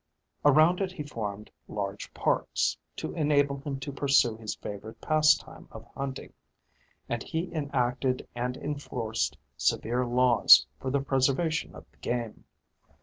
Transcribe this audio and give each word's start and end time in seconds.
Around 0.43 0.81
it 0.81 0.91
he 0.93 1.03
formed 1.03 1.51
large 1.67 2.11
parks, 2.11 2.75
to 2.95 3.13
enable 3.13 3.59
him 3.59 3.79
to 3.81 3.91
pursue 3.91 4.35
his 4.35 4.55
favourite 4.55 4.99
pastime 4.99 5.67
of 5.69 5.85
hunting; 5.93 6.33
and 7.07 7.21
he 7.21 7.53
enacted 7.53 8.27
and 8.33 8.57
enforced 8.57 9.37
severe 9.57 10.03
laws 10.03 10.65
for 10.79 10.89
the 10.89 11.01
preservation 11.01 11.75
of 11.75 11.85
the 11.91 11.97
game. 11.97 12.45